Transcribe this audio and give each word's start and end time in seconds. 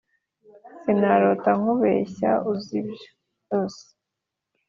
Sinarota 0.81 1.49
nkubeshya 1.59 2.31
uzi 2.51 2.79
byose 2.89 3.83